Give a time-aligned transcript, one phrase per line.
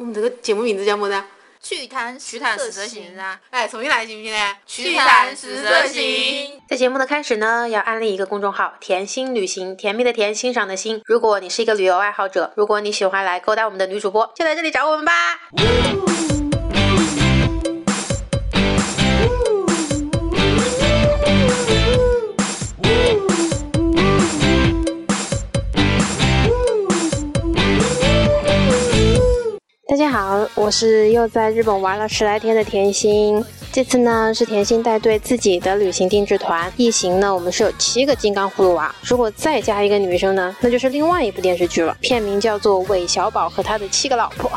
[0.00, 1.22] 我们这个节目名字叫么子？
[1.62, 3.38] 趣谈趣谈十色行啊！
[3.50, 4.56] 哎，重新来行不行呢？
[4.66, 6.58] 趣谈十色行。
[6.66, 11.02] 在节目的开始呢，要安利一个公众号“甜心旅行”，甜蜜的甜，欣赏的欣。
[11.04, 15.12] 如果你是一个旅游爱好者，如果你喜欢来勾搭我们的女主播，就来这里找我们吧。
[15.54, 16.29] 大
[30.54, 33.44] 我是又在日本玩了十来天的甜心。
[33.72, 44.50] 这次呢是甜心带队自己的旅行定制团，一行呢我们是有七个金刚葫芦娃，如果再加一个女生呢，那就是另外一部电视剧了，片名叫做《韦小宝和他的七个老婆》。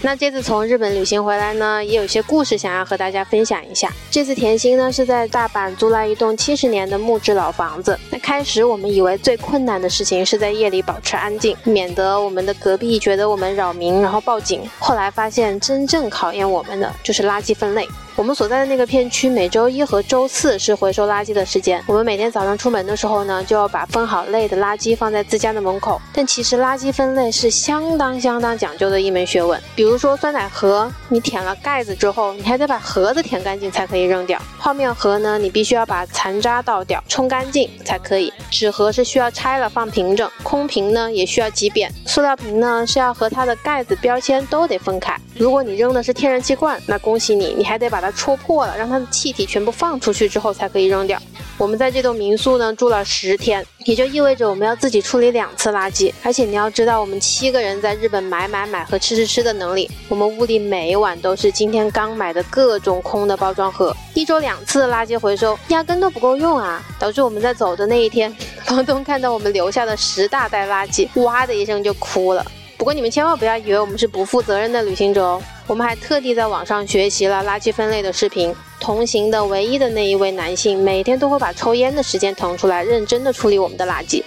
[0.00, 3.92] 那这次从日本旅行回来呢，也有些故事想要和大家分享一下。
[4.10, 7.98] 这次甜心呢是在大阪租来一栋七十年的木质老房子。
[8.10, 14.62] 那开始我们以为最困难的事情是在夜里保持安静，免得我们的隔壁觉得我们扰民，然后报警。
[14.78, 17.86] 后来发现真正考验我们的就是垃圾分类。
[18.18, 21.80] 我们所在的那个片区，每周一和周四是回收垃圾的时间。
[21.86, 26.00] 我们每天早上出门的时候呢，就要把分好类的垃圾放在自家的门口。
[26.12, 29.62] 但其实垃圾分类是相当相当讲究的一门学问。
[29.76, 34.42] 比如说酸奶盒，你舔了盖子之后，你还得把盒子舔干净才可以扔掉。
[34.58, 38.32] 泡面盒呢，你必须要把残渣倒掉，冲干净才可以。
[38.50, 41.88] 纸盒是需要拆了放平整，空瓶呢也需要挤扁。
[42.04, 45.16] 塑料瓶呢是要和它的盖子、标签都得分开。
[45.36, 51.20] 如果你扔的是天然气罐，那恭喜你，你还得把它戳破了，让它的气体全部放出去之后才可以扔掉。
[51.56, 56.12] 我们在这栋民宿呢住了十天，也就意味着我们要自己处理两次垃圾。
[56.22, 66.80] 而且你要知道，我们七个人在日本买买买和吃吃吃的能力，我们屋里每晚都是今天刚买的各种空的包装盒，一周两次的垃圾回收，压根都不够用啊！
[66.96, 68.32] 导致我们在走的那一天，
[68.64, 72.46] 房东看到我们留下的十大袋垃圾，哇的一声就哭了。
[72.76, 78.54] 不过你们千万不要以为我们是不负责任的旅行者哦，我们还特地在网上学习了垃圾分类的视频。
[78.80, 84.22] 同行的唯一的那一位男性，每天都会把抽烟的时间腾出来，认真的处理我们的垃圾。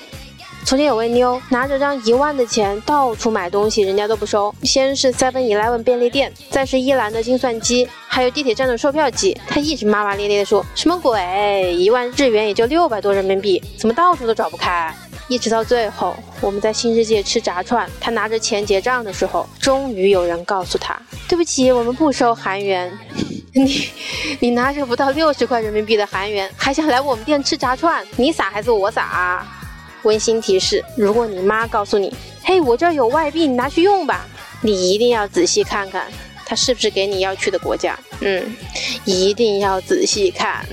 [0.64, 4.54] 从前有位妞拿着张一万的钱到处买东西，人家都不收。
[4.62, 9.36] 先是 Seven Eleven 便利店，再是一兰的精算机，还有地铁站的售票机。
[9.48, 11.74] 他一直骂骂咧咧的说：“什么鬼？
[11.76, 14.94] 一万日元也就六百多人民币，怎么到处都找不开？”
[15.32, 22.92] 一直到最后，我们在新世界吃炸串，他拿着钱结账的时候，终于有人告诉他：“对不起，我们不收韩元。
[23.56, 23.90] ”你
[24.42, 28.06] 你拿着不到六十块人民币的韩元，还想来我们店吃炸串？
[28.18, 29.48] 你傻还是我傻？
[30.04, 32.14] 温馨提示：如果你妈告诉你
[32.44, 34.28] ：“嘿，我这儿有外币，你拿去用吧。”
[34.62, 36.12] 你一定要仔细看看，
[36.46, 37.98] 他是不是给你要去的国家。
[38.20, 38.54] 嗯，
[39.06, 40.66] 一定要仔细看。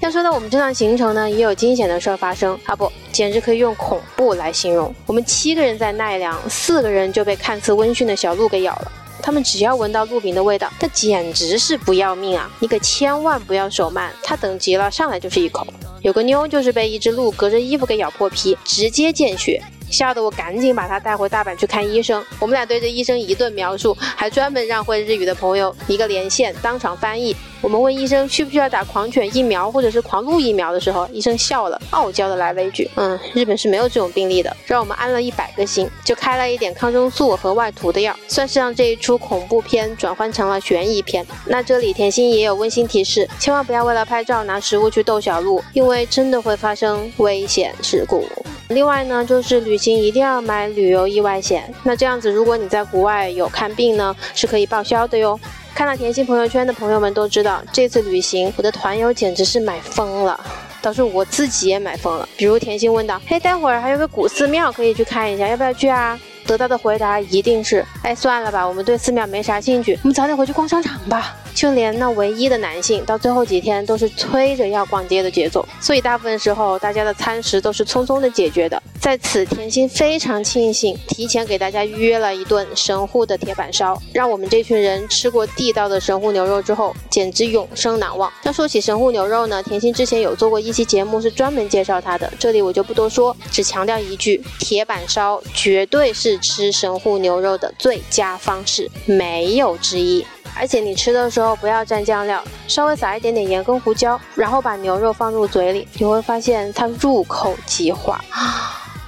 [0.00, 4.92] 要说到我们这趟行程呢，也有惊险的事儿发生啊，不，简直可以用恐怖来形容。
[5.04, 8.92] 我们七个人在奈良，四个人就被看似温驯的小鹿给咬了。
[9.22, 12.50] 他们只要闻到鹿饼的味道，那简直是不要命啊！
[12.60, 15.66] 你可千万不要手慢，它等急了上来就是一口。
[16.00, 19.62] 有个妞就是被一只鹿隔着衣服给咬破皮，直接见血。
[19.90, 22.24] 吓得我赶紧把他带回大阪去看医生。
[22.38, 27.36] 我们俩对着医生一顿描述，还专门让会日语的朋友一个连线当场翻译。
[27.62, 41.26] 我们问医生需不需要打狂犬疫苗或者是狂鹿疫苗的时候，医生笑了，傲娇的来了一句：“嗯，日本是没有这种病例的。”让我们安了一百个心，就开了一点抗生素和外涂的药，算是让这一出恐怖片转换成了悬疑片。
[41.44, 48.24] 那这里甜心也有温馨提示，千万不要为了拍照拿食物去逗小鹿，因为真的会发生危险事故。
[48.70, 51.72] 另外呢，就是旅行一定要买旅游意外险。
[51.82, 55.38] 那这样子，如果你在国外有看病呢，是可以报销的哟。
[55.74, 60.38] 看到甜心朋友圈的朋友们都知道，这次旅行我的团友简直是买疯了，
[60.80, 62.28] 导致我自己也买疯了。
[62.36, 66.18] 比如甜心问道：“嘿，待会儿还有个古寺庙可以去看一下，要不要去啊？”
[66.50, 78.82] 得到的回答一定是：“哎，算了吧，我们对寺庙没啥兴趣，我们早点回去逛商场吧。”就连那唯一的男性，到最后几天都是催着要逛街的节奏，所以大部分时候大家的餐食都是匆匆的解决的。
[79.10, 88.32] 在此，甜心非常庆幸提前给大家预约了一顿神户的铁板烧，让我们这群人吃过地道的神户牛肉之后，简直永生难忘。
[88.44, 100.24] 那说起神户牛肉呢，甜心之前有做过一期节目，是专门介绍它的，这里我就不多说，只强调一句：铁板烧绝对是吃神户牛肉的最佳方式，没有之一。
[100.56, 108.24] 而且你吃的时候不要蘸酱料，稍微撒一点点盐跟胡椒，然后把牛肉放入嘴里，你会发现它入口即化，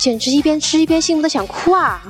[0.02, 2.02] 简直一边吃一边幸福的想哭啊！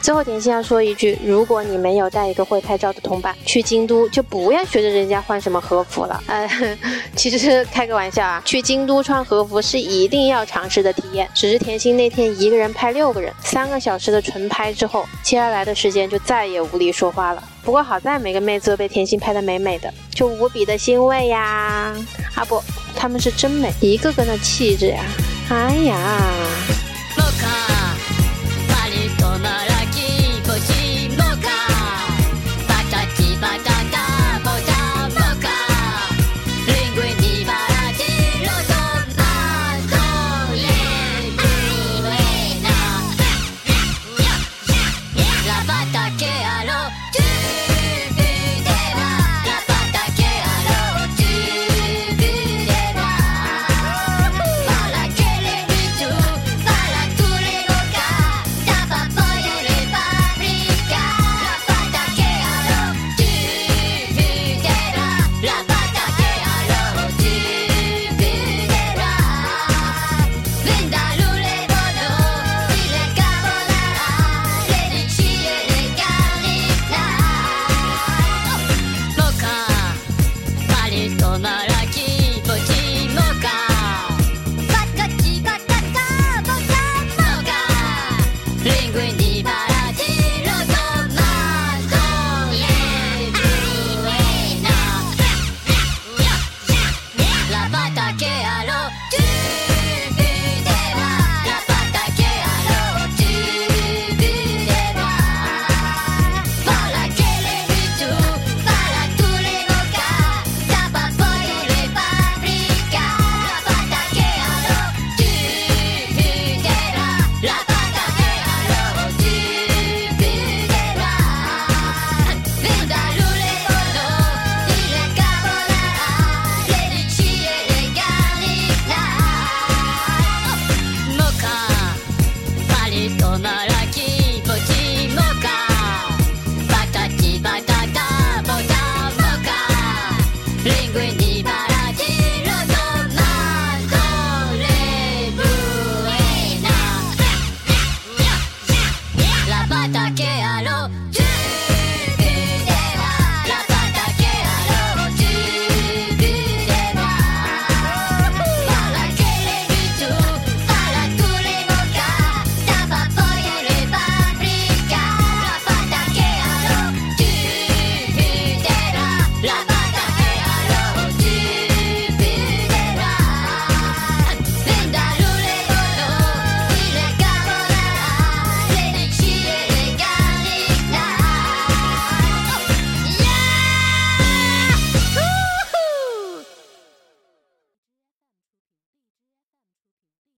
[0.00, 6.22] 最后，甜心要说一句：如果你没有带一个会拍照的同伴去京都，就不要学着人家换什么和服了。
[6.26, 6.48] 呃，
[7.14, 11.28] 其实开个玩笑啊，去京都穿和服是一定要尝试的体验。
[11.34, 17.44] 只是甜心那天一个人拍六个人，三个小时的纯拍之后，接下来的时间就再也无力说话了。
[17.62, 21.94] 不过好在每个妹子都被甜心拍得美美的，就无比的欣慰呀！
[22.34, 22.62] 啊不，
[22.96, 25.04] 她们是真美，一个个的气质呀！
[25.50, 25.98] 哎呀！